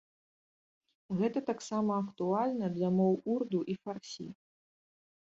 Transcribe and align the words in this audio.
Гэта 1.17 1.39
таксама 1.49 1.97
актуальна 2.03 2.69
для 2.77 2.89
моў 2.99 3.13
урду 3.35 3.61
і 3.75 3.77
фарсі. 3.83 4.27